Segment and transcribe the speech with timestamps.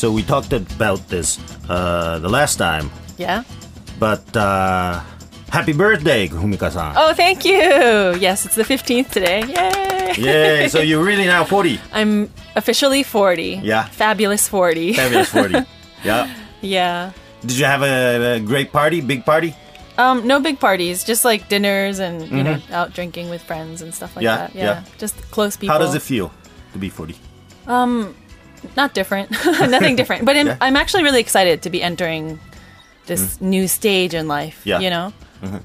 [0.00, 1.36] So we talked about this
[1.68, 2.88] uh, the last time,
[3.18, 3.44] Yeah.
[3.98, 5.00] but uh,
[5.52, 6.94] happy birthday, Fumika-san.
[6.96, 7.60] Oh, thank you.
[8.16, 9.44] Yes, it's the 15th today.
[9.44, 10.14] Yay.
[10.16, 10.68] Yay!
[10.68, 11.78] So you're really now 40.
[11.92, 13.60] I'm officially 40.
[13.62, 13.84] Yeah.
[13.92, 14.94] Fabulous 40.
[14.94, 15.66] Fabulous 40.
[16.02, 16.34] yeah.
[16.62, 17.12] yeah.
[17.42, 19.02] Did you have a, a great party?
[19.02, 19.54] Big party?
[19.98, 23.92] Um, no big parties, just like dinners and you know out drinking with friends and
[23.92, 24.54] stuff like Yeah, that.
[24.54, 24.84] Yeah, yeah.
[24.96, 25.74] just close people.
[25.76, 26.32] How does it feel
[26.72, 27.16] to be 40?
[28.76, 30.24] Not different, nothing different.
[30.24, 30.56] But I'm, Yeah.
[30.60, 32.38] I'm actually really excited to be entering
[33.06, 34.60] this new stage in life.
[34.64, 34.66] Mm.
[34.66, 34.74] Yeah.
[34.76, 34.84] Mm-hmm.
[35.44, 35.60] you know,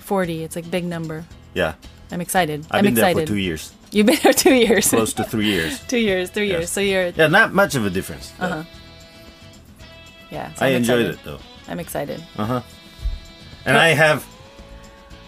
[0.00, 0.44] forty.
[0.44, 1.24] It's like big number.
[1.54, 1.74] Yeah.
[2.12, 2.66] I'm excited.
[2.70, 3.16] I've am been excited.
[3.16, 3.72] there for two years.
[3.90, 4.88] You've been there two years.
[4.90, 5.80] Close to three years.
[5.88, 6.70] two years, three years.
[6.70, 8.32] So you're Yeah, not much of a difference.
[8.38, 8.62] Uh-huh.
[10.30, 10.52] yeah.
[10.54, 11.20] so I I'm enjoyed excited.
[11.20, 11.40] it though.
[11.68, 12.22] I'm excited.
[12.36, 12.60] Uh huh.
[13.64, 14.26] And I have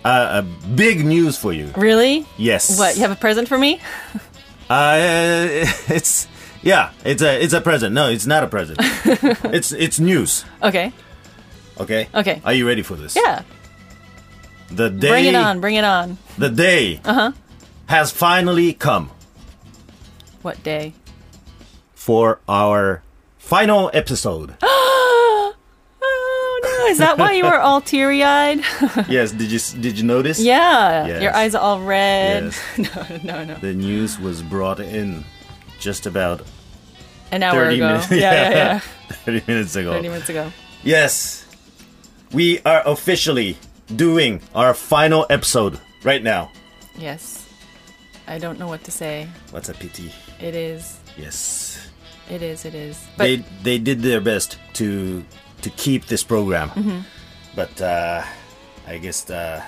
[0.04, 1.72] uh, a big news for you.
[1.76, 2.26] Really?
[2.36, 2.78] Yes.
[2.78, 2.96] What?
[2.96, 3.80] You have a present for me?
[4.68, 6.26] Uh, it's
[6.66, 7.94] yeah, it's a it's a present.
[7.94, 8.78] No, it's not a present.
[9.54, 10.44] it's it's news.
[10.62, 10.92] Okay.
[11.78, 12.08] Okay.
[12.12, 12.42] Okay.
[12.44, 13.14] Are you ready for this?
[13.14, 13.42] Yeah.
[14.70, 15.08] The day.
[15.08, 15.60] Bring it on.
[15.60, 16.18] Bring it on.
[16.36, 17.00] The day.
[17.04, 17.30] Uh-huh.
[17.86, 19.10] Has finally come
[20.42, 20.92] What day?
[21.94, 23.02] for our
[23.38, 24.56] final episode.
[26.08, 26.90] Oh no!
[26.92, 28.58] Is that why you were all teary-eyed?
[29.08, 29.30] yes.
[29.32, 30.38] Did you did you notice?
[30.40, 31.06] yeah.
[31.06, 31.22] Yes.
[31.22, 32.44] Your eyes are all red.
[32.44, 33.22] Yes.
[33.24, 33.54] no, no, no.
[33.60, 35.24] The news was brought in
[35.78, 36.42] just about
[37.32, 37.86] An hour 30 ago.
[37.88, 38.10] minutes.
[38.10, 38.78] Yeah, yeah, yeah.
[39.24, 39.92] 30 minutes ago.
[39.92, 40.52] Thirty minutes ago.
[40.84, 41.44] Yes.
[42.32, 43.56] We are officially
[43.94, 46.50] doing our final episode right now.
[46.98, 47.48] Yes.
[48.28, 49.28] I don't know what to say.
[49.50, 50.12] What's a pity?
[50.40, 50.98] It is.
[51.16, 51.88] Yes.
[52.28, 52.64] It is.
[52.64, 52.98] It is.
[53.16, 55.24] But they they did their best to
[55.62, 56.70] to keep this program.
[56.70, 57.00] Mm-hmm.
[57.54, 58.22] But uh
[58.88, 59.62] I guess uh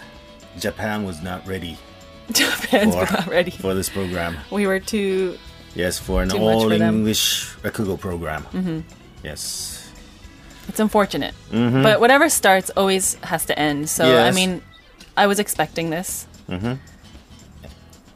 [0.58, 1.78] Japan was not ready
[2.32, 3.52] Japan's for, not ready.
[3.52, 4.36] for this program.
[4.50, 5.38] We were too.
[5.78, 6.94] Yes, for an Too much all for them.
[7.06, 8.42] English Rakugo program.
[8.52, 8.80] Mm-hmm.
[9.22, 9.88] Yes.
[10.68, 11.34] It's unfortunate.
[11.50, 13.88] But whatever starts always has to end.
[13.88, 14.16] So I Mm-hmm.
[14.26, 14.34] Yes.
[14.34, 14.52] mean,
[15.16, 16.78] I was expecting this, And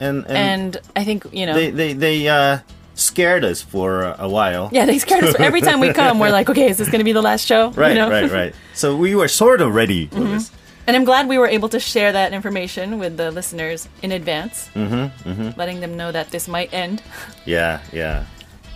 [0.00, 1.54] and, and I think you know.
[1.54, 2.58] they they they uh
[2.94, 4.68] scared us for a while.
[4.72, 5.34] yeah, they scared us.
[5.38, 7.70] Every time we come, we're like, okay, is this going to be the last show?
[7.70, 8.10] You Right, know?
[8.10, 8.54] right, right.
[8.74, 10.50] So we were sort of ready for this.
[10.86, 14.68] And I'm glad we were able to share that information with the listeners in advance,
[14.74, 17.02] Mm-hmm, letting them know that this might end.
[17.46, 18.24] Yeah, yeah.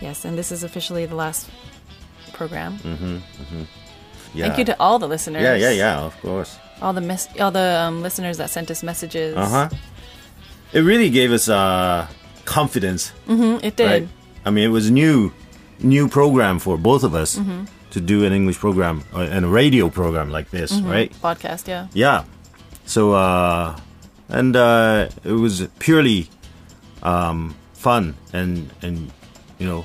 [0.00, 1.50] Yes, and this is officially the last
[2.32, 2.78] program.
[2.78, 3.20] Mm.
[4.34, 4.46] Yeah.
[4.46, 5.42] Thank you to all the listeners.
[5.42, 6.58] Yeah, yeah, yeah, of course.
[6.82, 9.34] All the mes- all the um, listeners that sent us messages.
[9.36, 9.68] Uh huh.
[10.72, 12.06] It really gave us uh,
[12.44, 13.86] confidence, Mm, It did.
[13.86, 14.08] right?
[14.44, 15.32] I mean, it was new,
[15.80, 17.64] new program for both of us Mm-hmm.
[17.96, 20.90] To do an English program uh, and a radio program like this, Mm-hmm.
[20.92, 21.10] right?
[21.24, 21.88] Podcast, yeah.
[21.96, 22.24] Yeah.
[22.84, 23.72] So, uh,
[24.28, 26.28] and uh, it was purely
[27.02, 29.10] um, fun and and
[29.58, 29.84] you know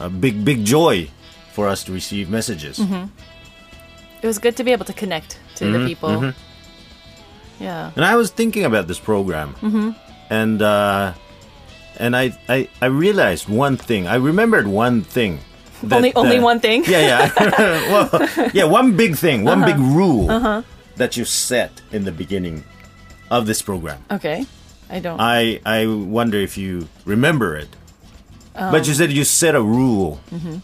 [0.00, 1.08] a big big joy
[1.52, 2.78] for us to receive messages.
[2.78, 3.12] Mm-hmm.
[4.22, 6.32] It was good to be able to connect to Mm-hmm, the people.
[7.60, 7.90] Yeah.
[7.96, 9.90] And I was thinking about this program, Mm-hmm.
[10.30, 11.12] and uh,
[11.98, 14.06] and I, I I realized one thing.
[14.06, 15.38] I remembered one thing.
[15.82, 16.84] That, only only uh, one thing.
[16.86, 17.30] Yeah, yeah.
[17.90, 19.72] well, yeah, one big thing, one Uh-huh.
[19.72, 20.26] big rule
[20.96, 22.64] that you set in the beginning
[23.30, 23.98] of this program.
[24.10, 24.46] Okay.
[24.90, 25.20] I don't.
[25.20, 27.68] I I wonder if you remember it.
[28.56, 30.58] Um, but you said you set a rule mm-hmm.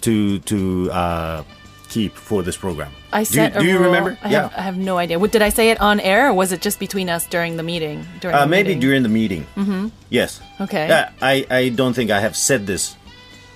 [0.00, 1.44] to to uh,
[1.88, 2.90] keep for this program.
[3.12, 3.86] I Do set do a you rule.
[3.86, 4.18] remember?
[4.22, 4.42] I, Yeah.
[4.42, 5.18] have, I have no idea.
[5.18, 7.62] What, did I say it on air, or was it just between us during the
[7.64, 8.06] meeting?
[8.20, 8.80] During Uh, the maybe meeting?
[8.80, 9.46] during the meeting.
[9.56, 9.88] Mm-hmm.
[10.10, 10.40] Yes.
[10.60, 10.86] Okay.
[10.88, 12.94] Yeah, I, I don't think I have said this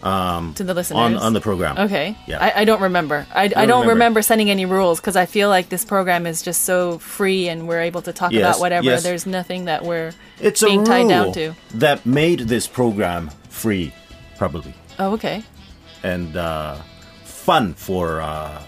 [0.04, 1.78] to the listeners on, on the program.
[1.78, 2.14] Okay.
[2.26, 2.38] Yeah.
[2.38, 3.26] I, I don't remember.
[3.34, 3.88] I, I don't remember.
[3.88, 4.22] remember.
[4.22, 7.80] sending any rules because I feel like this program is just so free and we're
[7.80, 8.84] able to talk Yes, about whatever.
[8.84, 9.02] yes.
[9.02, 11.54] There's nothing that we're It's being a tied down to.
[11.74, 13.92] that made this program free,
[14.36, 15.42] probably, Oh, okay.
[16.02, 16.76] and uh,
[17.24, 18.62] fun for uh,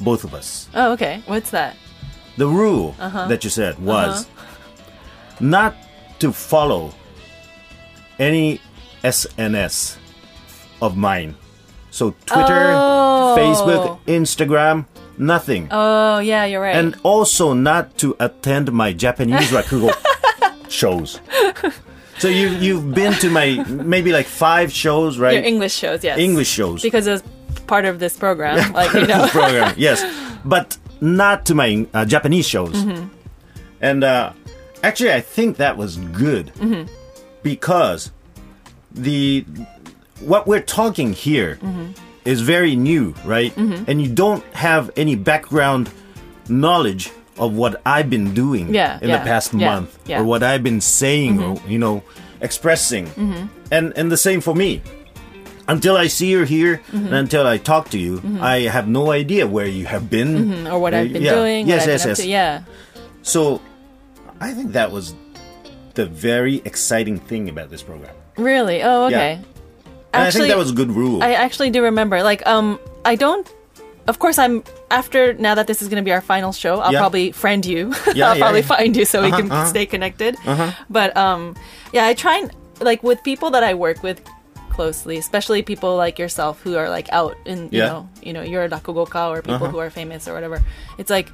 [0.00, 0.68] both of us.
[0.74, 1.22] Oh, okay.
[1.26, 1.76] What's that?
[2.36, 3.28] The rule Uh-huh.
[3.28, 4.26] that you said was
[5.38, 5.76] not
[6.18, 6.92] to follow
[8.18, 8.60] any
[9.04, 9.96] SNS
[10.82, 11.34] of mine.
[11.90, 13.34] So Twitter, Oh.
[13.38, 14.86] Facebook, Instagram,
[15.18, 15.68] nothing.
[15.70, 16.76] Oh, yeah, you're right.
[16.76, 19.90] and also not to attend my Japanese rakugo
[20.68, 21.20] shows.
[22.18, 25.34] So you you've been to my maybe like five shows, right?
[25.34, 26.18] Your English shows, yes.
[26.18, 26.82] English shows.
[26.82, 27.22] Because was
[27.66, 28.72] part of this program.
[28.72, 29.26] like, you know.
[29.28, 30.04] program, yes,
[30.44, 32.74] but not to my uh, Japanese shows.
[32.76, 33.08] Mm-hmm.
[33.80, 34.32] And uh,
[34.84, 36.92] actually, I think that was good Mm-hmm.
[37.42, 38.12] because
[38.92, 39.44] the
[40.20, 41.58] what we're talking here
[42.24, 42.46] is Mm-hmm.
[42.46, 43.56] very new, right?
[43.56, 45.90] And you don't have any background
[46.48, 50.16] knowledge of what I've been doing Yeah, in yeah, the past yeah, month yeah.
[50.18, 50.24] Mm-hmm.
[50.24, 52.02] or what I've been saying or you know
[52.40, 53.06] expressing,
[53.70, 54.82] and and the same for me.
[55.68, 57.06] until I see you here Mm-hmm.
[57.06, 60.78] and until I talk to you, I have no idea where you have been or
[60.82, 61.34] what I've been Uh, yeah.
[61.38, 61.68] doing.
[61.68, 62.18] Yes, yes, yes.
[62.18, 62.26] To.
[62.26, 62.62] Yeah.
[63.22, 63.60] So,
[64.40, 65.14] I think that was
[65.94, 68.14] the very exciting thing about this program.
[68.36, 68.82] Really?
[68.82, 69.38] Oh, okay.
[70.12, 71.22] And I think that was a good rule.
[71.22, 72.22] I actually do remember.
[72.22, 73.46] Like, um, I don't.
[74.08, 76.80] Of course, I'm after now that this is going to be our final show.
[76.80, 76.98] I'll Yeah.
[76.98, 77.92] probably friend you.
[78.14, 79.66] Yeah, I'll yeah, probably find you so we Uh-huh, can uh-huh.
[79.66, 80.36] stay connected.
[80.88, 81.54] But um,
[81.92, 84.20] yeah, I try and like with people that I work with
[84.70, 87.86] closely, especially people like yourself who are like out in you Yeah.
[87.92, 89.70] know you know you're a rakugoka or people Uh-huh.
[89.70, 90.58] who are famous or whatever.
[90.98, 91.28] It's like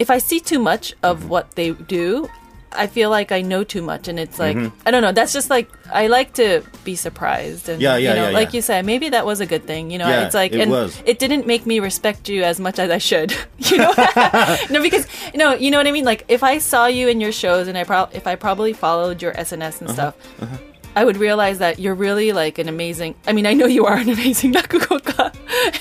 [0.00, 2.28] if I see too much of what they do.
[2.72, 4.76] I feel like I know too much, and it's like mm-hmm.
[4.86, 5.12] I don't know.
[5.12, 7.82] That's just like I like to be surprised, and Mm-hmm.
[7.82, 9.90] Yeah, yeah, you know, yeah, like you said, maybe that was a good thing.
[9.90, 11.00] You know, it's like it and was.
[11.06, 13.34] it didn't make me respect you as much as I should.
[13.58, 13.92] You know,
[14.70, 16.04] no, because no, you know what I mean.
[16.04, 19.20] Like if I saw you in your shows, and I pro- if I probably followed
[19.20, 20.42] your SNS and uh-huh, stuff.
[20.42, 20.56] Uh-huh.
[20.96, 23.14] I would realize that you're really like an amazing.
[23.26, 25.34] I mean, I know you are an amazing rakugoka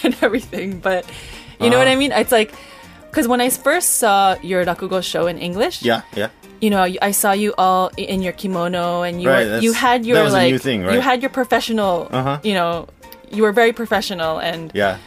[0.03, 1.05] and everything, but
[1.61, 1.95] you know what uh-huh.
[1.95, 2.11] I mean.
[2.11, 2.53] It's like
[3.09, 6.29] because when I first saw your rakugo show in English, yeah, yeah.
[6.61, 10.05] You know, I saw you all in your kimono, and you Right, were, you had
[10.05, 10.93] your that was a like thing, right?
[10.95, 12.39] you had your professional, Uh-huh.
[12.43, 12.87] you know,
[13.31, 14.97] you were very professional, and Yeah.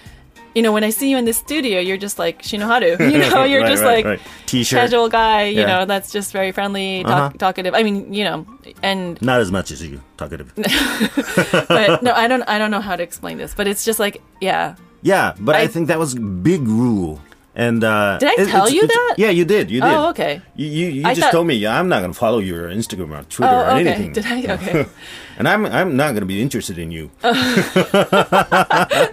[0.55, 3.45] you know, when I see you in the studio, you're just like Shinoharu, you know,
[3.51, 4.21] you're Right, just like.
[4.47, 4.81] T-shirt.
[4.81, 5.67] casual guy, you Yeah.
[5.67, 7.31] know, that's just very friendly, talk, Uh-huh.
[7.39, 7.73] talkative.
[7.75, 8.47] I mean, you know,
[8.83, 10.53] and Not as much as you, talkative.
[10.57, 14.21] but no, I don't, I don't know how to explain this, but it's just like,
[14.41, 17.21] yeah, yeah, but I, I- think that was big rule.
[17.55, 19.15] And uh, Did I it- tell it's- you it's- that?
[19.19, 19.71] Yeah, you did.
[19.71, 19.91] You did.
[19.91, 20.41] Oh, okay.
[20.55, 23.25] You you, you just thought- told me I'm not going to follow your Instagram or
[23.25, 24.13] Twitter or oh, okay, anything.
[24.13, 24.55] did I?
[24.55, 24.87] Okay,
[25.39, 27.11] and I'm I'm not going to be interested in you.
[27.25, 27.33] Oh.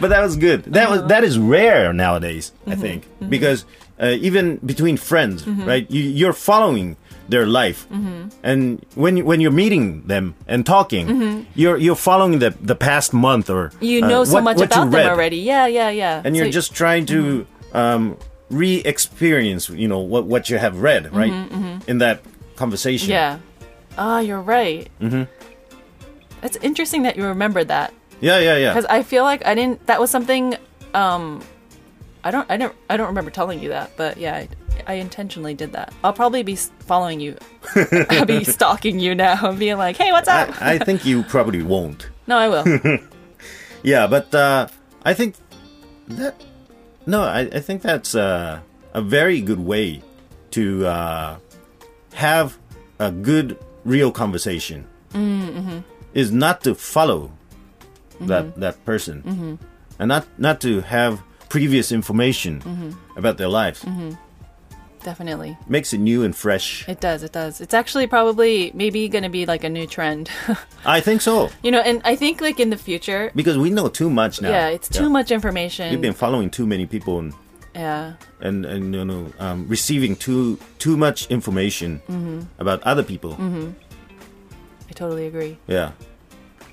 [0.00, 0.64] but that was good.
[0.64, 1.00] That Uh-huh.
[1.02, 2.52] was that is rare nowadays.
[2.66, 2.80] I Mm-hmm.
[2.80, 3.64] think because
[4.00, 5.88] uh, even between friends, right?
[5.90, 6.96] You, you're following
[7.30, 8.28] their life, Mm-hmm.
[8.42, 13.48] and when when you're meeting them and talking, you're you're following the the past month
[13.48, 13.84] or Mm-hmm.
[13.84, 15.38] you uh, know so what- much what about them already.
[15.38, 16.22] Yeah, yeah, yeah.
[16.24, 18.16] and you're just trying to um,
[18.50, 21.32] re-experience, you know, what what you have read, right,
[21.86, 22.20] in that
[22.56, 23.08] conversation.
[23.10, 23.98] Mm-hmm, yeah.
[23.98, 24.88] Ah, you're right.
[25.00, 25.24] Mm-hmm.
[26.42, 27.92] It's interesting that you remembered that.
[28.20, 28.70] yeah, yeah, yeah.
[28.72, 29.86] because I feel like I didn't.
[29.86, 30.56] That was something.
[30.94, 31.42] Um,
[32.24, 32.48] I don't.
[32.50, 32.74] I don't.
[32.88, 34.48] I don't remember telling you that, but yeah, I,
[34.86, 35.92] I intentionally did that.
[36.04, 37.36] I'll probably be following you.
[38.10, 41.22] I'll be stalking you now and being like, "Hey, what's up?" I, I think you
[41.28, 42.08] probably won't.
[42.26, 42.98] no, I will.
[43.82, 44.68] Yeah, but uh,
[45.04, 45.36] I think
[46.08, 46.40] that
[47.06, 48.60] no, I, I think that's uh,
[48.92, 50.02] a very good way
[50.52, 51.36] to uh,
[52.14, 52.58] have
[52.98, 54.86] a good real conversation.
[55.14, 55.78] Mm-hmm.
[56.12, 57.30] Is not to follow
[58.20, 59.58] that that person,
[59.98, 63.84] and not not to have previous information about their lives.
[65.02, 66.86] Definitely, Makes it new and fresh.
[66.88, 67.22] it does.
[67.22, 67.60] It does.
[67.62, 70.30] It's actually probably maybe going to be like a new trend.
[70.84, 73.32] I think so you know, and I think like in the future.
[73.34, 74.50] because we know too much now.
[74.50, 75.90] Yeah, it's too much information.
[75.90, 77.32] We've been following too many people and
[77.74, 82.40] yeah, and, and you know um, receiving too too much information Mm-hmm.
[82.58, 83.30] about other people.
[83.36, 83.70] Mm-hmm.
[84.88, 85.56] I totally agree.
[85.66, 85.92] Yeah,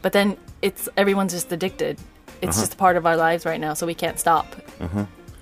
[0.02, 1.98] But then it's everyone's just addicted.
[2.42, 2.66] It's Uh-huh.
[2.68, 4.48] just part of our lives right now, so we can't stop.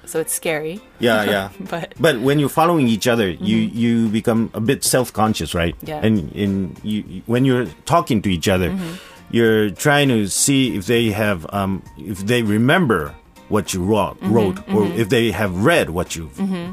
[0.07, 0.79] So it's scary.
[0.99, 1.49] yeah, yeah.
[1.69, 5.75] But But when you're following each other, you you become a bit self conscious, right?
[5.77, 5.87] Mm-hmm.
[5.89, 6.05] Yeah.
[6.05, 8.93] And and you when you're talking to each other, Mm-hmm.
[9.31, 13.13] you're trying to see if they have um if they remember
[13.49, 14.33] what you wrote, Mm-hmm.
[14.35, 16.29] wrote or if they have read what you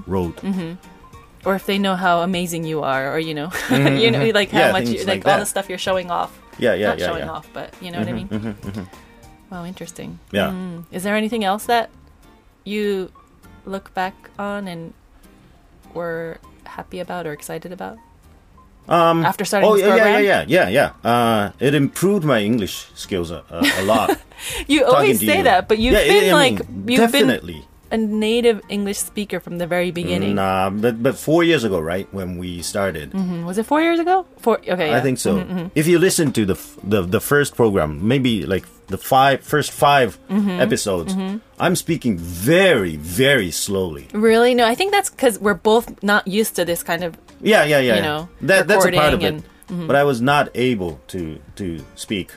[0.06, 0.38] wrote.
[1.44, 4.60] or if they know how amazing you are, or you know, you know, like how
[4.60, 4.68] Mm-hmm.
[4.68, 6.30] Yeah, much, you, like like, all the stuff you're showing off.
[6.58, 7.34] Yeah, yeah, Not yeah, showing yeah.
[7.36, 8.28] off, but you know what I mean.
[9.50, 10.18] Wow, interesting.
[10.32, 10.48] Yeah.
[10.52, 10.84] Mm.
[10.92, 11.90] Is there anything else that
[12.64, 13.10] you
[13.64, 14.92] look back on and
[15.94, 17.98] were happy about or excited about
[18.88, 20.68] Um, after starting oh this yeah, yeah, yeah, yeah, yeah,
[21.04, 21.10] yeah.
[21.10, 24.18] Uh, it improved my English skills a, a, a lot.
[24.66, 25.44] you always say you.
[25.46, 26.58] that, but you've Yeah, been I like
[26.90, 27.62] you've definitely.
[27.62, 30.34] been a native English speaker from the very beginning.
[30.34, 34.00] Nah, but but four years ago, right when we started, Mm, Was it four years
[34.00, 34.26] ago?
[34.42, 34.58] Four.
[34.66, 34.90] Okay.
[34.96, 35.38] I think so.
[35.44, 39.40] Mm-hmm, If you listen to the, f- the the first program, maybe like the five
[39.42, 41.12] first 5 Mm-hmm, episodes,
[41.58, 44.06] I'm speaking very very slowly.
[44.12, 44.54] Really?
[44.54, 47.16] No, I think that's because we're both not used to this kind of.
[47.40, 47.96] Yeah, yeah, yeah.
[47.96, 48.08] You yeah.
[48.08, 49.34] know, that that's a part of it.
[49.34, 51.20] recording and- But I was not able to
[51.60, 52.28] to speak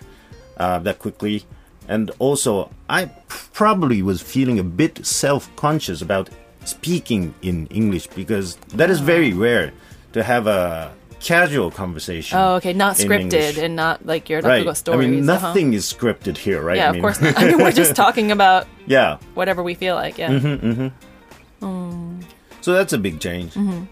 [0.58, 1.44] uh, that quickly,
[1.88, 2.52] and also
[2.88, 3.12] I
[3.54, 6.30] probably was feeling a bit self conscious about
[6.64, 9.72] speaking in English because that is very rare
[10.14, 10.92] to have a
[11.26, 12.38] casual conversation.
[12.38, 12.72] Oh, okay.
[12.74, 14.64] Not scripted and not like your Right.
[14.64, 15.10] Rakugo I stories.
[15.10, 15.48] mean, uh-huh.
[15.48, 16.78] nothing is scripted here, right?
[16.78, 17.38] Yeah, I of mean, course not.
[17.38, 19.18] I mean, we're just talking about yeah.
[19.34, 20.18] whatever we feel like.
[20.18, 20.30] Yeah.
[20.30, 22.22] Mm-hmm.
[22.62, 23.54] So that's a big change.
[23.54, 23.84] Mm-hmm.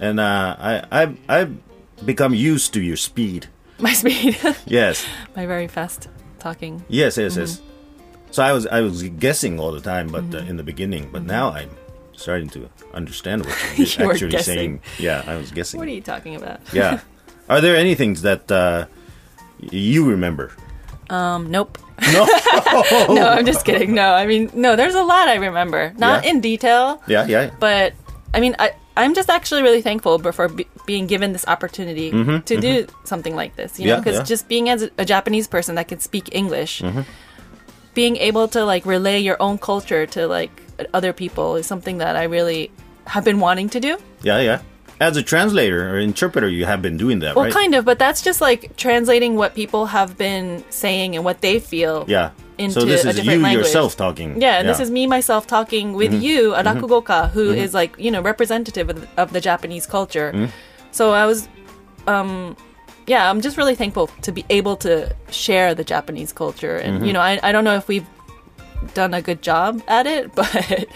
[0.00, 1.54] And uh, I, I, I've
[2.04, 3.46] become used to your speed.
[3.78, 5.06] My speed, Yes.
[5.34, 6.08] my very fast
[6.38, 6.84] talking.
[6.88, 7.56] Yes, yes, yes.
[7.58, 7.68] Mm-hmm.
[8.30, 11.12] So I was I was guessing all the time, but uh, in the beginning, Mm-hmm.
[11.12, 11.70] but now I'm
[12.16, 14.54] starting to understand what you're You actually guessing.
[14.56, 14.80] saying.
[14.98, 15.78] Yeah, I was guessing.
[15.78, 16.60] What are you talking about?
[16.72, 17.00] yeah.
[17.48, 18.86] Are there any things that uh,
[19.60, 20.52] you remember?
[21.10, 21.76] Um, nope.
[22.12, 22.24] No.
[23.12, 23.94] no, I'm just kidding.
[23.94, 25.92] No, I mean, no, there's a lot I remember.
[25.98, 26.30] Not Yeah.
[26.30, 27.50] in detail, yeah, yeah.
[27.60, 27.92] but
[28.32, 32.60] I mean, I, I'm just actually really thankful for be- being given this opportunity to
[32.60, 33.78] do something like this.
[33.78, 34.24] You know, Mm-hmm, because yeah.
[34.24, 37.02] just being as a, Japanese person that can speak English, Mm-hmm.
[37.94, 40.61] being able to like relay your own culture to like
[40.94, 42.70] other people is something that I really
[43.06, 43.98] have been wanting to do.
[44.22, 44.60] Yeah, yeah.
[45.00, 47.52] As a translator or interpreter, you have been doing that, Well, right?
[47.52, 51.58] kind of, but that's just like translating what people have been saying and what they
[51.58, 52.04] feel.
[52.06, 52.30] yeah.
[52.58, 53.66] into so this a is different you language.
[53.66, 54.40] yourself talking.
[54.40, 56.22] Yeah, and this is me myself talking with Mm-hmm.
[56.22, 60.30] you, a rakugoka, who is like you know representative of, of the Japanese culture.
[60.32, 60.50] Mm-hmm.
[60.92, 61.48] So I was,
[62.06, 62.56] um,
[63.08, 67.06] yeah, I'm just really thankful to be able to share the Japanese culture, and Mm-hmm.
[67.06, 68.06] you know, I I don't know if we've
[68.94, 70.86] done a good job at it, but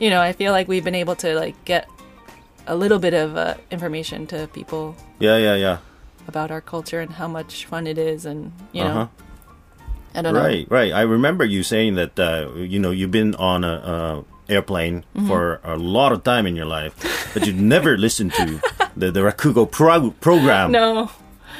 [0.00, 1.88] you know, I feel like we've been able to like get
[2.66, 5.78] a little bit of uh, information to people Yeah, yeah, yeah.
[6.28, 9.06] about our culture and how much fun it is, and you know, Uh-huh.
[10.14, 10.40] I don't know.
[10.44, 10.92] Right, right.
[10.92, 15.26] I remember you saying that uh, you know you've been on a, a airplane Mm-hmm.
[15.28, 16.92] for a lot of time in your life,
[17.34, 18.60] but you've never listened to
[18.96, 21.08] the the Rakugo pro- program No,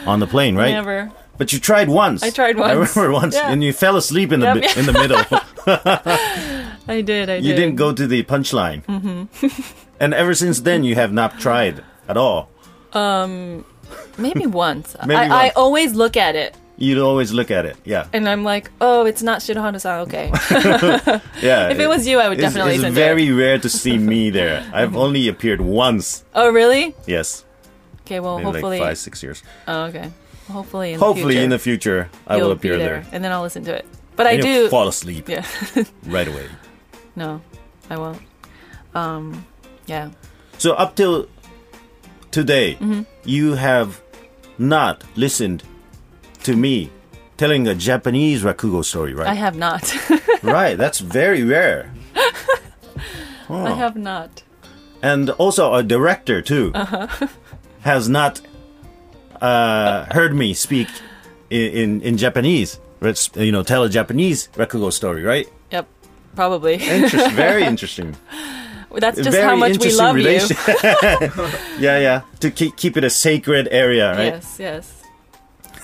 [0.07, 0.73] on the plane, right?
[0.73, 1.11] never.
[1.39, 2.23] But you tried once.
[2.23, 2.71] I tried once.
[2.71, 3.51] I remember once, Yeah.
[3.51, 4.77] and you fell asleep in the Yep.
[4.77, 5.25] in the middle.
[6.89, 7.31] I did.
[7.31, 7.45] I did.
[7.45, 9.47] you didn't go to the punchline, mm-hmm.
[10.01, 12.49] and ever since then you have not tried at all.
[12.93, 13.65] Um,
[14.19, 14.95] Maybe once.
[15.07, 18.43] Maybe I, I always look at it You'd always look at it, yeah, and I'm
[18.43, 20.01] like, oh, it's not Shinoharu-san.
[20.01, 20.33] Okay.
[21.41, 21.69] yeah.
[21.69, 24.69] If it was you, I would it's, definitely It's very rare to see me there.
[24.73, 26.25] I've only appeared once.
[26.35, 26.95] oh, really?
[27.07, 27.45] Yes,
[28.01, 28.19] Okay.
[28.21, 28.81] Well, in hopefully.
[28.81, 29.43] like five, six years.
[29.69, 30.11] Oh, okay.
[30.53, 33.05] Hopefully, in Hopefully, the future, in the future, I you'll appear be there.
[33.13, 33.87] and then I'll listen to it.
[34.17, 34.69] But I And you'll do.
[34.69, 35.45] fall asleep Yeah.
[36.07, 36.47] right away.
[37.17, 37.41] no,
[37.91, 38.21] I won't.
[38.95, 39.45] Um,
[39.87, 40.11] yeah.
[40.59, 41.27] So up till
[42.31, 43.03] today, Mm-hmm.
[43.25, 44.01] you have
[44.59, 45.63] not listened
[46.45, 46.91] to me
[47.37, 49.27] telling a Japanese rakugo story, right?
[49.27, 49.83] I have not.
[50.43, 50.77] right.
[50.77, 51.91] That's very rare.
[53.49, 54.43] I have not.
[55.03, 57.09] And also, a director too Uh-huh.
[57.81, 58.41] has not
[59.43, 60.89] uh, heard me speak
[61.51, 62.79] in, in in Japanese.
[63.35, 65.49] You know tell a Japanese rakugo story, right?
[65.73, 65.89] Yep.
[66.37, 66.75] Probably.
[66.79, 68.15] Interest, very interesting.
[68.95, 71.79] That's just very how much we interesting love you.
[71.83, 72.21] yeah, yeah.
[72.41, 74.33] To keep keep it a sacred area, right?
[74.39, 74.85] Yes, yes.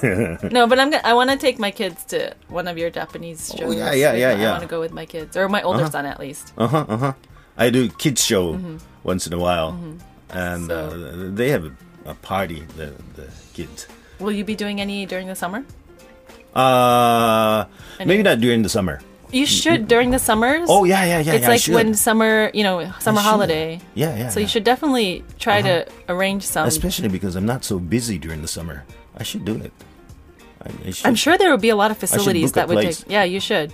[0.03, 1.03] no, but I'm gonna.
[1.03, 3.67] I want to take my kids to one of your Japanese shows.
[3.67, 4.49] Oh, yeah, yeah, yeah, yeah.
[4.49, 6.53] I want to go with my kids or my older son at least.
[6.57, 6.85] Uh huh.
[6.88, 7.12] Uh huh.
[7.57, 8.61] I do kids show
[9.03, 9.71] once in a while,
[10.31, 10.69] and Mm-hmm.
[10.69, 11.73] So- uh, they have a,
[12.07, 12.62] a party.
[12.77, 13.27] The the
[13.59, 13.91] kids.
[14.23, 15.67] Will you be doing any during the summer?
[16.55, 17.67] Uh,
[17.99, 19.03] Any- maybe not during the summer.
[19.31, 20.73] You should during the summers.
[20.73, 21.37] Oh yeah, yeah, yeah.
[21.37, 23.77] it's yeah, like when summer, you know, summer holiday.
[23.93, 24.29] Yeah, yeah.
[24.33, 24.45] So yeah.
[24.45, 26.65] you should definitely try to arrange some.
[26.65, 28.88] especially because I'm not so busy during the summer.
[29.21, 29.73] I should do it.
[30.65, 30.73] I.
[31.05, 33.05] I'm sure there would be a lot of facilities that would place.
[33.05, 33.12] take.
[33.12, 33.69] Yeah, you should.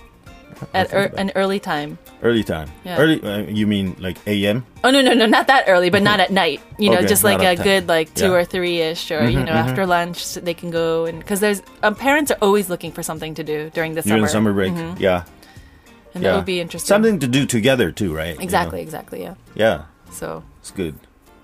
[0.73, 1.97] At er, an early time.
[2.23, 2.69] early time.
[2.83, 2.97] Yeah.
[2.97, 3.21] Early.
[3.21, 4.65] Uh, you mean like a.m.
[4.83, 6.61] Oh no no no not that early, but not at night.
[6.79, 8.29] You know, Okay, just like a good like two Yeah.
[8.29, 11.39] Mm-hmm, or three ish, or you know after lunch so they can go and because
[11.39, 14.27] there's um, parents are always looking for something to do during the during summer.
[14.27, 14.73] the summer break?
[14.99, 15.25] Yeah.
[16.13, 16.31] and yeah.
[16.31, 16.87] that would be interesting.
[16.87, 18.29] Something to do together too, right?
[18.29, 18.43] You know?
[18.43, 19.35] exactly exactly yeah.
[19.55, 19.85] Yeah.
[20.11, 20.95] So It's good.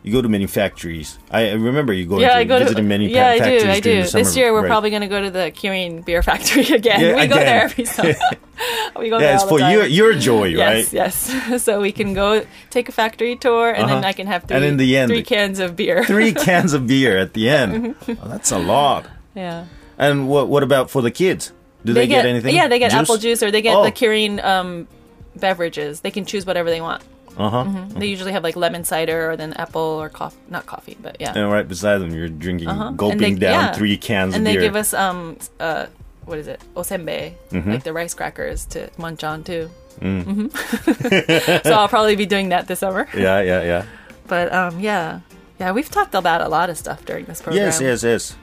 [0.03, 1.19] You go to many factories.
[1.29, 4.03] I remember you going yeah, to I go to many yeah I do I do.
[4.03, 4.69] This year we're break.
[4.71, 6.99] probably going to go to the Kirin beer factory again.
[7.01, 8.15] Yeah, we go there every summer.
[8.99, 10.91] we go Yeah, there it's for your your joy, right?
[10.91, 11.63] Yes, yes.
[11.63, 14.07] so we can go take a factory tour, and then Uh-huh.
[14.07, 16.03] I can have three, And in the end- three cans of beer.
[16.03, 17.95] Three cans of beer at the end.
[18.07, 19.05] Oh, that's a lot.
[19.35, 19.65] yeah.
[19.99, 21.53] And what what about for the kids?
[21.85, 22.55] Do they, get, anything?
[22.55, 23.83] Yeah, they get apple juice, or they get Oh.
[23.83, 24.87] the Kirin um,
[25.35, 26.01] beverages.
[26.01, 27.03] They can choose whatever they want.
[27.37, 27.85] Uh huh.
[27.95, 30.37] They usually have like lemon cider, or then apple or coffee.
[30.49, 31.33] Not coffee, but yeah.
[31.35, 32.91] And right beside them, you're drinking, Uh-huh.
[32.91, 33.71] Gulping they- down yeah.
[33.73, 35.85] three cans and of they give us um uh
[36.25, 37.71] what is it osenbei Mm-hmm.
[37.71, 39.69] like the rice crackers to munch on too.
[39.99, 40.23] Mm.
[40.23, 40.47] hmm
[41.63, 43.07] so I'll probably be doing that this summer.
[43.15, 43.83] yeah, yeah, yeah.
[44.27, 45.21] But um yeah
[45.59, 47.65] yeah we've talked about a lot of stuff during this program.
[47.65, 48.35] Yes, yes, yes.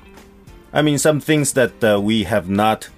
[0.72, 2.88] I mean, some things that uh, we have not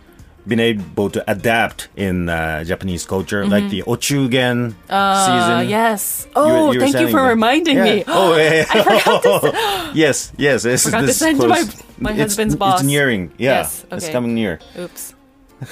[0.51, 4.91] been able to adapt in uh, Japanese culture, like the ochugen Mm-hmm.
[4.91, 5.71] Uh, season.
[5.71, 6.27] yes.
[6.27, 7.29] You Oh, you were thank you for that.
[7.39, 7.85] reminding Yeah.
[7.89, 7.97] me.
[8.11, 8.67] Oh, yeah.
[8.67, 9.91] yeah.
[10.05, 10.63] yes, yes.
[10.67, 11.83] This, Forgot to send to my- close.
[12.03, 12.81] my It's- husband's boss.
[12.81, 13.31] It's nearing.
[13.39, 14.59] Yeah, Yes, it's coming near.
[14.77, 15.15] Oops.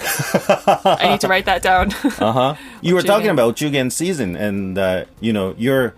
[0.84, 1.90] I need to write that down.
[2.20, 2.52] Uh huh.
[2.80, 5.94] You were talking about ochugen season, and uh, you know your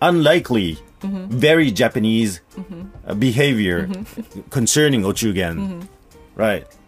[0.00, 1.34] unlikely, Mm-hmm.
[1.34, 3.90] very Japanese uh, behavior
[4.54, 5.54] concerning ochugen.
[5.58, 5.80] Mm-hmm.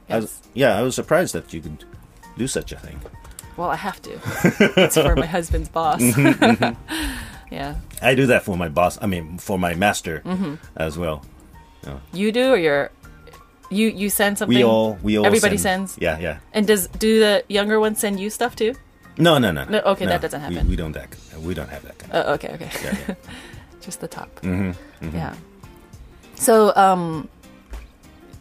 [0.08, 0.16] Right.
[0.16, 1.84] I was, yeah, I was surprised that you could
[2.36, 3.00] do such a thing.
[3.56, 4.18] Well, I have to.
[4.82, 6.00] it's for my husband's boss.
[6.02, 6.74] Mm-hmm,
[7.54, 7.76] yeah.
[8.02, 8.98] I do that for my boss.
[9.00, 10.54] I mean, for my master Mm-hmm.
[10.76, 11.24] as well.
[12.12, 12.90] You do, or you're
[13.70, 14.56] you you send something.
[14.56, 15.26] We all, we all.
[15.26, 16.02] Everybody send- sends?
[16.02, 16.38] Yeah, yeah.
[16.54, 18.74] And does do the younger ones send you stuff too?
[19.18, 19.64] No, no, no.
[19.66, 20.66] No, okay, that doesn't happen.
[20.68, 21.14] We, don't that.
[21.40, 22.12] We don't have that kind.
[22.12, 22.70] Of, Oh, okay, okay.
[22.82, 23.14] yeah, yeah.
[23.80, 24.28] Just the top.
[24.40, 25.34] Mm-hmm, Yeah.
[26.36, 27.28] So, um,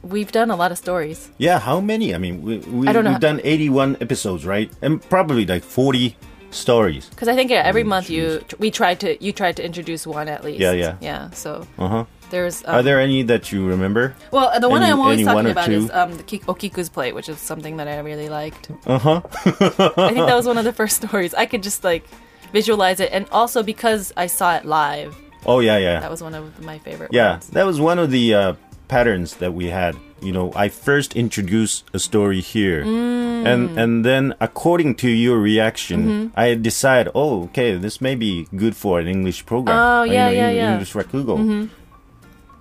[0.04, 1.30] we've done a lot of stories.
[1.38, 2.14] Yeah, how many?
[2.14, 3.12] I mean, we, we, I don't know.
[3.12, 4.72] we've done 81 episodes, right?
[4.82, 6.16] And probably like 40
[6.52, 7.10] stories.
[7.10, 10.06] Because I think yeah, every Mm, month you we tried to you tried to introduce
[10.06, 10.60] one at least.
[10.60, 10.98] Yeah, yeah.
[11.02, 11.30] yeah.
[11.32, 12.06] So Uh huh.
[12.30, 14.14] there's um, Are there any that you remember?
[14.32, 15.86] well the one any- I'm always talking about two?
[15.86, 18.70] is um the Kik- Okiku's plate, which is something that I really liked.
[18.86, 19.22] Uh huh.
[19.46, 21.34] I think that was one of the first stories.
[21.34, 22.06] I could just like
[22.52, 25.18] visualize it, and also because I saw it live,
[25.48, 26.00] Oh, yeah, yeah.
[26.02, 27.10] that was one of my favorite.
[27.12, 27.48] Yeah, ones.
[27.50, 28.54] that was one of the uh,
[28.94, 29.96] patterns that we had.
[30.22, 33.44] You know, I first introduced a story here, Mm.
[33.52, 36.40] and and then according to your reaction, Mm-hmm.
[36.40, 39.76] I decide, oh, okay, this may be good for an English program.
[39.76, 40.72] Oh, Uh, you yeah, know, yeah, Eng- yeah.
[40.74, 41.36] English Rakugo.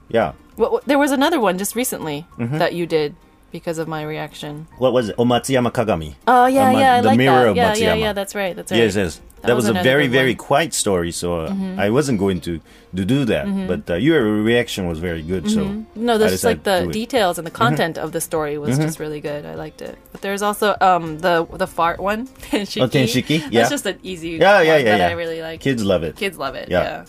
[0.09, 0.33] Yeah.
[0.57, 2.59] Well, there was another one just recently Mm-hmm.
[2.59, 3.15] that you did
[3.53, 4.67] because of my reaction.
[4.79, 5.15] What was it?
[5.19, 6.15] Oh, Matsuyama Kagami.
[6.27, 7.51] Oh yeah, Uh, ma- yeah, I the like mirror that.
[7.51, 8.13] of yeah, yeah, yeah.
[8.13, 8.55] That's right.
[8.57, 8.81] That's right.
[8.83, 9.21] Yes, yes.
[9.43, 10.35] That, That was, was a very, very.
[10.35, 10.47] Mm-hmm.
[10.47, 12.61] quiet story, so uh, I wasn't going to,
[12.95, 13.47] to do that.
[13.67, 16.07] But uh, your reaction was very good, so Mm-hmm.
[16.07, 16.87] No, there's like the.
[16.87, 16.91] Mm-hmm.
[16.93, 19.45] details and the content of the story was just really good.
[19.45, 19.99] I liked it.
[20.13, 22.83] But there's also um the the fart one, Tenshiki.
[22.83, 23.39] Oh, Tenshiki?
[23.51, 23.61] Yeah.
[23.61, 25.09] That's just an easy Yeah, yeah, yeah, that yeah.
[25.09, 25.61] I really like.
[25.61, 26.15] Kids love it.
[26.17, 26.69] Kids love it.
[26.71, 26.83] Yeah.
[26.83, 27.05] Yeah.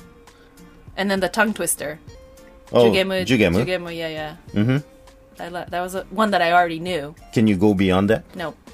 [0.97, 1.99] And then the tongue twister.
[2.71, 3.25] Oh, Jugemu.
[3.25, 3.65] Jugemu.
[3.65, 4.35] Jugemu, yeah, yeah.
[4.53, 4.77] Mm-hmm.
[5.40, 7.14] I li- that was a, one that I already knew.
[7.32, 8.25] Can you go beyond that?
[8.34, 8.54] No.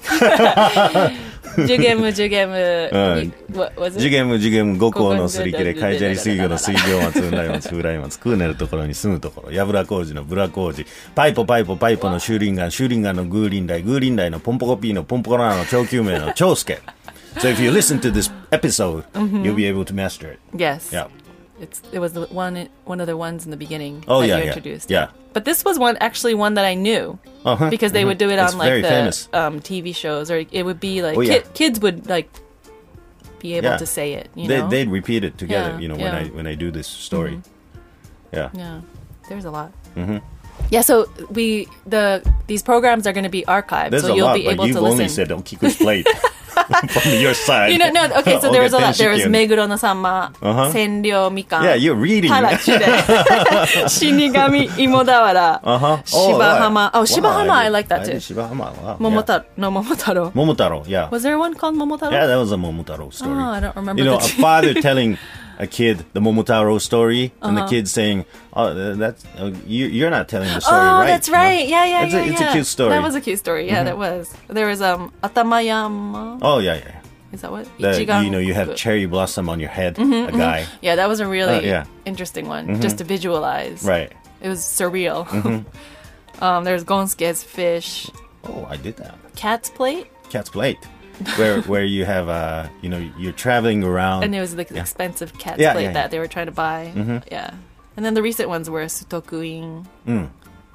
[1.57, 2.91] Jugemu, Jugemu.
[2.91, 3.99] Uh, what was it?
[4.01, 16.79] 次元も次元も五校のすり切れ、ここ海砂利水魚の水行松、雲来松、風来松、空なるところに住むところ、やぶら工事のブラ工事、パイポパイポパイポのシューリンガン、シューリンガンのグーリンダイ、グーリンダイのポンポコピーのポンポコラーの超救命の超助。
[17.37, 20.39] So if you listen to this episode, you'll be able to master it.
[20.57, 20.91] Yes.
[20.91, 21.07] Yeah.
[21.61, 24.37] It's it was the one one of the ones in the beginning Oh, that yeah,
[24.37, 24.47] you yeah.
[24.55, 24.89] introduced.
[24.89, 25.07] Yeah.
[25.32, 28.06] But this was one actually one that I knew Uh-huh, because they mhm.
[28.08, 31.16] would do it It's on like the um, TV shows or it would be like
[31.16, 31.34] Oh, yeah.
[31.34, 32.28] kid, kids would like
[33.38, 33.76] be able Yeah.
[33.78, 34.28] to say it.
[34.34, 34.68] You They, know.
[34.68, 37.40] they'd repeat it together, Yeah, you know, when I when I do this story.
[38.32, 38.50] Yeah.
[38.52, 38.80] yeah.
[39.28, 39.72] There's a lot.
[39.96, 40.18] Mm-hmm.
[40.70, 40.82] Yeah.
[40.82, 44.34] So we the these programs are going to be archived, There's so a you'll lot,
[44.36, 45.26] be but able you've to only listen.
[45.26, 46.06] said Okiku's plate
[46.90, 47.72] from your side.
[47.72, 48.94] You know, no, okay, so there was a lot.
[48.96, 50.70] There was Meguro no Sanma, uh-huh.
[50.72, 51.62] Senryo Mikan.
[51.62, 52.30] Yeah, you're reading.
[53.90, 55.86] Shinigami Imodawara, uh-huh.
[55.86, 56.90] oh, Shibahama.
[56.94, 58.18] Oh, Shibahama, I, like that too.
[58.18, 58.96] Shibahama, wow.
[58.98, 60.32] Momotaro, no, Momotaro.
[60.32, 61.08] Momotaro, yeah.
[61.10, 62.12] Was there one called Momotaro?
[62.12, 63.32] Yeah, that was a Momotaro story.
[63.32, 65.18] Oh, I don't remember You know, a father telling
[65.60, 67.66] a kid the Momotaro story, and Uh-huh.
[67.66, 68.24] the kid saying,
[68.56, 71.38] "Oh, that's uh, you, you're not telling the story Oh, right." that's you know?
[71.46, 71.68] right.
[71.68, 72.20] Yeah, yeah, It's yeah.
[72.20, 72.48] a, it's yeah.
[72.50, 72.90] a cute story.
[72.90, 73.02] Mm-hmm.
[73.02, 73.66] That was a cute story.
[73.68, 74.34] Yeah, that was.
[74.48, 76.38] There was um Atamayama.
[76.42, 76.96] oh yeah, yeah.
[77.32, 77.66] Is that what?
[77.78, 81.20] Ichigan- you know, you have cherry blossom on your head, a guy, Yeah, that was
[81.20, 81.84] a really Uh, yeah.
[82.04, 83.84] interesting one, just to visualize.
[83.84, 84.10] right?
[84.42, 85.26] It was surreal.
[85.28, 85.62] Mm-hmm.
[86.42, 88.10] um, there's Gonsuke's fish,
[88.44, 89.14] Oh, I did that.
[89.36, 90.78] cat's plate, Cat's plate,
[91.36, 94.24] where where you have uh, you know, you're traveling around.
[94.24, 95.94] and it was like expensive cat's Yeah, plate yeah, Mm-hmm.
[95.94, 96.92] that they were trying to buy.
[97.30, 97.54] Yeah,
[97.96, 100.28] and then the recent ones were Sutokuin, Mm.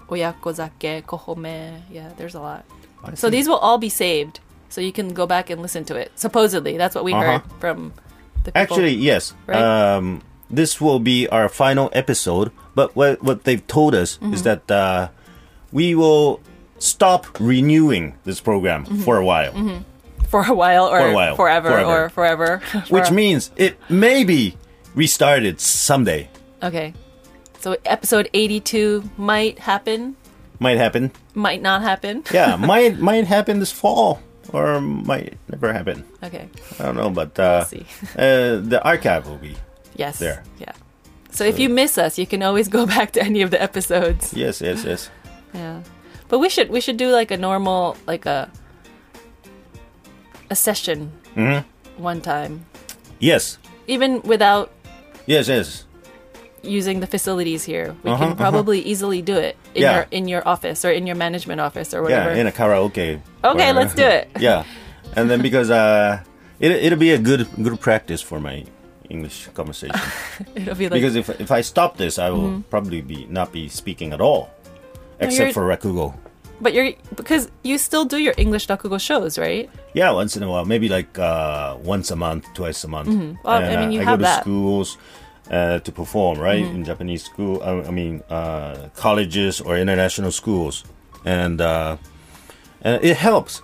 [0.09, 1.81] Oyakozake, Kohome.
[1.91, 2.65] Yeah, there's a lot.
[3.03, 3.31] I So see.
[3.37, 6.11] these will all be saved, so you can go back and listen to it.
[6.15, 7.39] Supposedly, that's what we Uh-huh.
[7.39, 7.93] heard from
[8.43, 8.61] the people.
[8.61, 9.33] Actually, yes.
[9.47, 9.61] Right?
[9.61, 12.51] Um, this will be our final episode.
[12.75, 14.33] But what what they've told us Mm-hmm.
[14.33, 15.09] is that uh,
[15.71, 16.39] we will
[16.77, 19.01] stop renewing this program Mm-hmm.
[19.01, 19.53] for a while,
[20.29, 21.35] for a while or For a while.
[21.35, 22.03] forever, Forever.
[22.05, 22.61] or forever.
[22.89, 24.57] which means it may be
[24.95, 26.29] restarted someday.
[26.63, 26.93] okay.
[27.59, 30.15] So episode eighty-two might happen,
[30.59, 31.11] Might happen.
[31.33, 32.23] might not happen.
[32.31, 34.19] Yeah, might might happen this fall,
[34.53, 36.05] or might never happen.
[36.21, 36.47] Okay.
[36.79, 37.85] I don't know, but uh, see.
[38.17, 39.55] uh, the archive will be.
[39.95, 40.19] Yes.
[40.19, 40.43] There.
[40.59, 40.73] Yeah.
[41.31, 44.31] So, if you miss us, you can always go back to any of the episodes.
[44.33, 45.09] Yes, yes, yes.
[45.53, 45.81] Yeah.
[46.29, 48.51] But we should we should do like a normal like a
[50.55, 51.67] a session Mm-hmm.
[51.99, 52.63] one time,
[53.19, 53.59] Yes,
[53.91, 54.71] even without
[55.27, 55.83] yes, yes.
[56.63, 57.91] using the facilities here.
[58.03, 58.39] We Uh-huh, can uh-huh.
[58.39, 59.93] probably easily do it in Yeah.
[59.95, 62.31] your in your office or in your management office or whatever.
[62.31, 63.19] Yeah, in a karaoke.
[63.43, 64.31] Okay, let's do it.
[64.39, 64.63] yeah,
[65.15, 66.23] and then because uh,
[66.63, 68.63] it it'll be a good good practice for my
[69.11, 69.99] English conversation.
[70.57, 73.67] It'll be like because if if I stop this, I will probably be not be
[73.69, 74.49] speaking at all,
[75.21, 76.15] except for rakugo.
[76.61, 79.69] But you're because you still do your English Rakugo shows, right?
[79.93, 83.09] Yeah, once in a while, maybe like uh, once a month, twice a month.
[83.09, 83.35] Mm-hmm.
[83.43, 84.41] Well, I mean, uh, you I have go to that.
[84.41, 84.97] schools
[85.51, 86.63] uh, to perform, right?
[86.63, 86.75] Mm-hmm.
[86.75, 90.83] In Japanese school, uh, I mean, uh, colleges or international schools,
[91.25, 91.97] and uh,
[92.81, 93.61] and it helps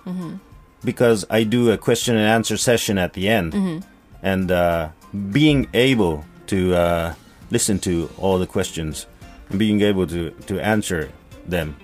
[0.84, 3.84] because I do a question and answer session at the end,
[4.22, 4.90] and uh,
[5.30, 7.14] being able to uh,
[7.50, 9.06] listen to all the questions
[9.48, 11.10] and being able to to answer
[11.46, 11.76] them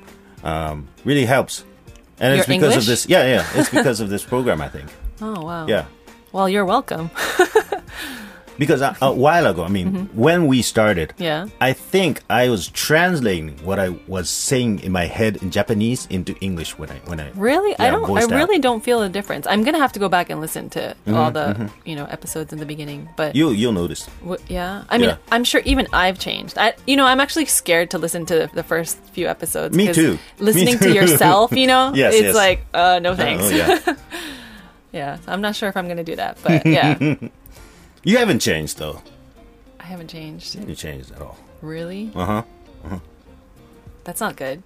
[0.44, 1.64] um, really helps.
[2.20, 2.76] And it's because English?
[2.76, 3.08] of this.
[3.08, 3.46] Yeah, yeah.
[3.54, 4.90] It's because of this program, I think.
[5.20, 5.66] Oh wow.
[5.66, 5.86] Yeah.
[6.30, 7.10] Well, you're welcome.
[8.58, 11.22] Because a, a while ago, I mean, when we started, Mm-hmm.
[11.22, 11.46] Yeah.
[11.60, 16.34] I think I was translating what I was saying in my head in Japanese into
[16.40, 17.72] English when I when I Really?
[17.78, 18.04] I don't.
[18.04, 18.36] I voiced out.
[18.36, 19.46] really don't feel a difference.
[19.46, 22.58] I'm gonna have to go back and listen to all the you know episodes in
[22.58, 23.08] the beginning.
[23.16, 24.08] But you you'll notice.
[24.20, 25.16] w- yeah, I mean, Yeah.
[25.30, 26.58] I'm sure even I've changed.
[26.58, 29.76] I, you know, I'm actually scared to listen to the first few episodes.
[29.76, 30.12] Me too.
[30.12, 30.18] Me
[30.50, 32.34] Listening to yourself, you know, Yes, it's yes.
[32.34, 33.44] like, uh, no thanks.
[33.46, 33.78] Oh yeah,
[34.92, 36.96] yeah, so I'm not sure if I'm gonna do that, but yeah,
[38.04, 39.02] you haven't changed though.
[39.80, 40.54] I haven't changed.
[40.68, 41.38] You changed at all.
[41.62, 42.10] Really?
[42.14, 42.42] Uh huh.
[42.84, 42.98] Uh-huh.
[44.04, 44.62] That's not good.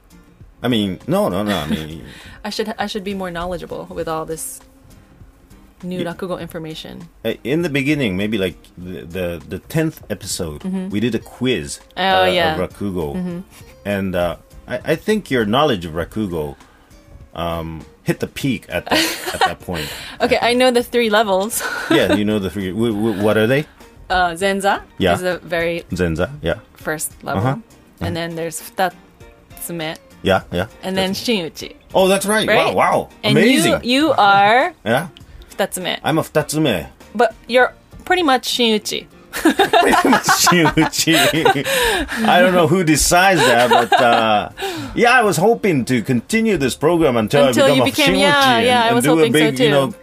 [0.62, 1.56] I mean, no, no, no.
[1.56, 2.04] I mean,
[2.44, 4.60] I should I should be more knowledgeable with all this
[5.82, 7.08] new rakugo information.
[7.24, 11.80] in the beginning, maybe like the the, the tenth episode, we did a quiz.
[11.96, 12.00] Mm-hmm.
[12.00, 12.54] Oh, uh, yeah.
[12.54, 12.62] Mm-hmm.
[12.62, 13.42] Of Rakugo,
[13.84, 14.36] and uh,
[14.68, 16.56] I, I think your knowledge of Rakugo
[17.34, 18.98] um, hit the peak at that,
[19.34, 19.88] at that point.
[20.20, 21.62] Okay, I know the three levels.
[21.90, 22.70] Yeah, you know the three.
[22.70, 23.66] W- w- what are they?
[24.10, 25.14] Uh, Zenza Yeah.
[25.14, 26.30] is the very Zenza.
[26.42, 27.56] Yeah, first level, Uh-huh.
[28.00, 30.66] and then there's Futatsume, yeah, yeah.
[30.82, 31.76] and then Shinuchi.
[31.94, 32.46] Oh, that's right.
[32.48, 32.74] Right?
[32.74, 33.80] Wow, wow, And amazing.
[33.84, 35.08] you you are yeah,
[35.50, 36.86] Futatsume, I'm a Futatsume.
[37.14, 37.72] but you're
[38.04, 39.06] pretty much Shinuchi.
[39.32, 41.14] Shinuchi.
[42.26, 44.50] I don't know who decides that, but uh,
[44.94, 48.14] yeah, I was hoping to continue this program until, Until I become you a became-
[48.14, 49.94] Shinuchi yeah, and, yeah, I and do a so big, you know,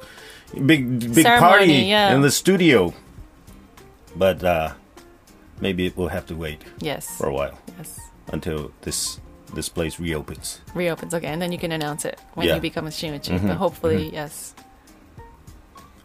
[0.65, 2.13] big big Ceremony, party yeah.
[2.15, 2.94] in the studio.
[4.15, 4.74] But uh,
[5.62, 8.00] maybe it will have to wait Yes, for a while yes,
[8.34, 9.20] until this
[9.54, 10.60] this place reopens.
[10.76, 11.13] reopens.
[11.13, 12.56] Okay, and then you can announce it when Yeah.
[12.56, 13.34] you become a Shinuchi.
[13.39, 14.54] Mhm, But hopefully, yes,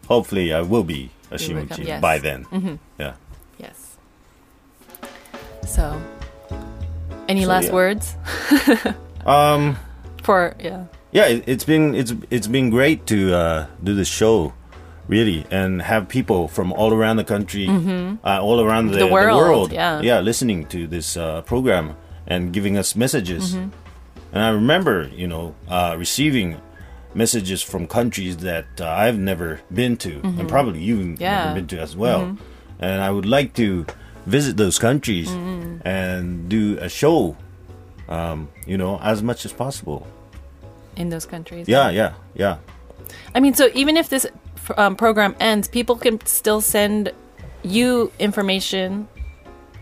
[0.07, 2.01] Hopefully, I will be a You become- yes.
[2.01, 2.43] by then.
[2.43, 3.13] hmm Yeah.
[3.57, 3.97] yes.
[5.67, 5.99] So,
[7.27, 7.73] any So, last yeah.
[7.73, 8.15] words
[9.25, 9.77] Um.
[10.23, 10.85] for yeah?
[11.11, 14.53] yeah it, it's been it's it's been great to uh, do this show
[15.07, 19.09] really and have people from all around the country uh, all around the, Mm-hmm.
[19.09, 20.01] The world, yeah.
[20.01, 21.93] yeah listening to this uh, program
[22.27, 23.69] and giving us messages Mm-hmm.
[24.33, 26.57] and i remember you know uh, receiving
[27.15, 31.21] messages from countries that uh, i've never been to and probably you've Mm-hmm.
[31.21, 31.37] Yeah.
[31.37, 31.45] Mm-hmm.
[31.47, 32.37] never been to as well
[32.79, 33.85] and i would like to
[34.25, 35.87] visit those countries Mm-hmm.
[35.87, 37.35] and do a show
[38.09, 40.05] um, you know as much as possible
[40.95, 41.67] in those countries.
[41.67, 42.57] yeah yeah yeah
[43.35, 44.25] I mean, so even if this
[44.77, 47.11] um, program ends, people can still send
[47.61, 49.07] you information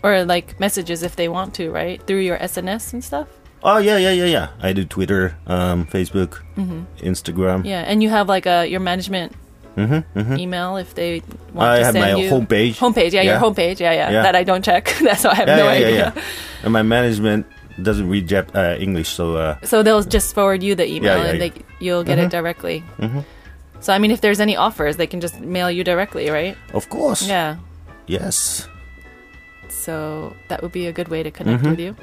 [0.04, 2.02] or like messages if they want to, right?
[2.06, 3.30] Through your SNS and stuff.
[3.63, 4.47] Oh yeah, yeah, yeah, yeah.
[4.62, 6.39] I do Twitter, um, Facebook,
[6.99, 7.60] Instagram.
[7.63, 7.65] Mm-hmm.
[7.65, 9.32] Yeah, and you have like a your management
[9.78, 11.21] email if they
[11.54, 12.76] want Mm-hmm, I to have send my you homepage.
[12.78, 13.41] Homepage, yeah, your Yeah.
[13.41, 14.23] homepage, yeah, yeah, Yeah.
[14.23, 14.93] That I don't check.
[15.02, 15.89] That's why I have Yeah, no idea.
[15.89, 16.23] yeah, yeah.
[16.63, 17.45] And my management
[17.82, 21.39] doesn't read Jap- uh, English, so uh, So they'll just forward you the email and
[21.41, 22.84] they you'll get it directly.
[23.80, 26.56] So I mean, if there's any offers, they can just mail you directly, right?
[26.73, 27.58] of course, Yeah.
[28.08, 28.67] yes.
[29.69, 31.95] So that would be a good way to connect with you.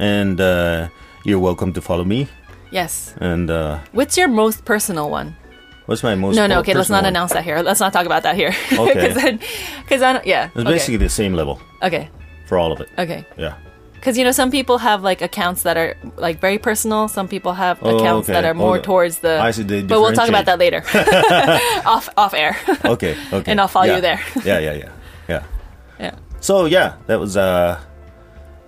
[0.00, 0.88] And uh,
[1.24, 2.26] you're welcome to follow me.
[2.70, 3.14] Yes.
[3.20, 5.36] And uh, What's your most personal one?
[5.84, 6.36] what's my most?
[6.36, 6.60] No, no.
[6.60, 7.12] Okay, let's not one?
[7.12, 7.60] announce that here.
[7.62, 8.54] Let's not talk about that here.
[8.72, 9.38] Okay.
[9.82, 10.24] Because I don't.
[10.26, 10.46] Yeah.
[10.46, 10.70] It's okay.
[10.70, 12.08] basically the same level Okay.
[12.46, 12.88] for all of it.
[12.96, 13.26] Okay.
[13.36, 13.56] Yeah.
[13.92, 17.08] Because you know, some people have like accounts that are like very personal.
[17.08, 18.32] Some people have Oh, accounts okay.
[18.40, 19.38] that are more Oh, towards the.
[19.42, 20.82] I see, they but we'll talk about that later,
[21.84, 22.56] off off air.
[22.84, 23.14] Okay.
[23.32, 23.50] Okay.
[23.52, 23.96] And I'll follow Yeah.
[23.96, 24.20] you there.
[24.44, 24.92] yeah, yeah, yeah,
[25.28, 25.42] yeah.
[25.98, 26.14] yeah.
[26.40, 27.78] So yeah, that was uh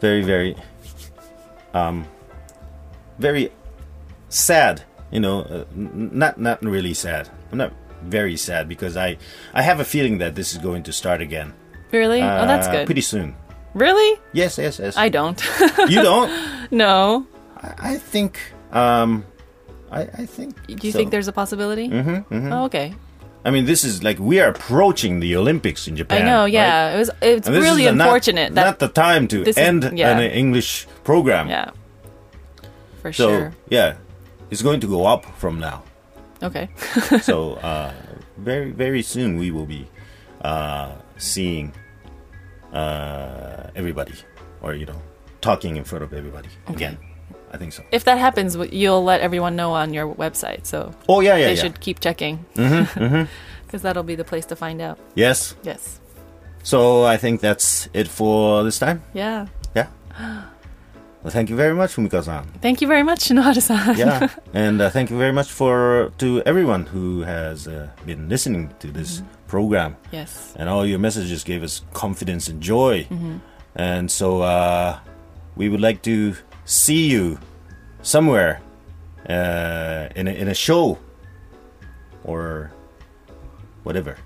[0.01, 0.57] very very
[1.75, 2.07] um
[3.19, 3.51] very
[4.29, 4.83] sad.
[5.11, 7.29] You know, uh, not not really sad.
[7.51, 9.19] I'm not very sad because I
[9.53, 11.53] I have a feeling that this is going to start again.
[11.93, 12.23] Really?
[12.23, 12.87] oh, that's uh, good.
[12.87, 13.37] Pretty soon.
[13.75, 14.19] Really?
[14.33, 14.97] Yes, yes, yes.
[14.97, 15.41] I don't.
[15.89, 16.31] you don't?
[16.71, 17.27] no.
[17.57, 18.39] I, I think.
[18.73, 19.25] Um,
[19.91, 20.57] I I think.
[20.67, 20.99] Do you so.
[20.99, 21.89] think there's a possibility?
[21.89, 22.95] Mm-hmm, Oh, okay.
[23.45, 26.23] I mean, this is like we are approaching the Olympics in Japan.
[26.23, 26.43] I know.
[26.43, 26.53] right?
[26.53, 26.95] Yeah.
[26.95, 27.11] It was.
[27.21, 28.65] It's really not- unfortunate that.
[28.65, 30.17] not the time to this is- end yeah.
[30.17, 31.49] an English program.
[31.49, 31.71] yeah.
[33.03, 33.53] For So sure.
[33.69, 33.97] yeah,
[34.51, 35.83] it's going to go up from now.
[36.43, 36.69] Okay.
[37.23, 37.93] so uh,
[38.39, 39.87] very very soon we will be
[40.43, 41.73] uh, seeing
[42.73, 44.15] uh, everybody,
[44.63, 45.01] or you know,
[45.41, 46.97] talking in front of everybody again.
[47.53, 47.83] I think so.
[47.93, 50.65] if that happens, you'll let everyone know on your website.
[50.67, 51.63] So Oh yeah, yeah, they yeah.
[51.63, 52.45] should keep checking.
[52.55, 53.25] Mm-hmm,
[53.67, 54.99] Because that'll be the place to find out.
[55.15, 55.55] Yes.
[55.63, 56.01] Yes.
[56.63, 59.03] So I think that's it for this time.
[59.15, 59.47] Yeah.
[59.75, 59.89] Yeah.
[61.23, 62.45] Well, thank you very much, Fumika-san.
[62.61, 63.97] Thank you very much, Shinoharu-san.
[63.97, 68.75] yeah, and uh, thank you very much for to everyone who has uh, been listening
[68.81, 69.95] to this program.
[70.11, 70.53] yes.
[70.59, 73.07] And all your messages gave us confidence and joy.
[73.77, 74.99] And so uh,
[75.55, 76.35] we would like to
[76.65, 77.39] see you
[78.03, 78.61] somewhere
[79.29, 80.99] uh, in a, in a show
[82.25, 82.71] or
[83.83, 84.17] whatever.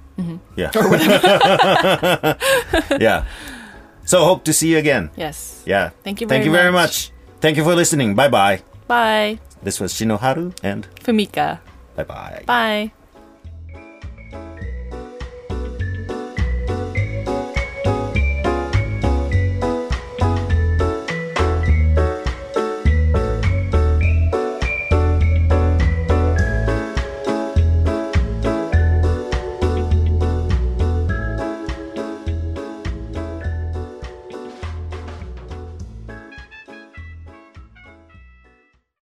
[0.56, 0.70] Yeah.
[0.74, 2.38] Or whatever.
[3.00, 3.24] yeah.
[4.04, 5.10] So hope to see you again.
[5.16, 5.62] Yes.
[5.66, 5.90] Yeah.
[6.04, 7.10] Thank you Thank you very much.
[7.12, 7.40] much.
[7.40, 8.14] Thank you for listening.
[8.14, 8.62] Bye bye.
[8.86, 9.38] Bye.
[9.62, 11.60] This was Shinoharu and Fumika.
[11.96, 12.42] bye bye.
[12.46, 12.92] Bye.